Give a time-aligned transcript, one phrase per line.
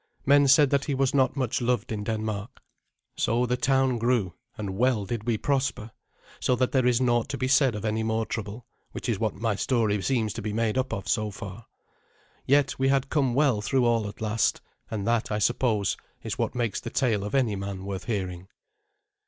[0.25, 2.59] Men said that he was not much loved in Denmark.
[3.15, 5.91] So the town grew, and well did we prosper,
[6.39, 9.35] so that there is naught to be said of any more trouble, which is what
[9.35, 11.67] my story seems to be made up of so far.
[12.47, 14.59] Yet we had come well through all at last;
[14.89, 18.47] and that, I suppose, is what makes the tale of any man worth hearing.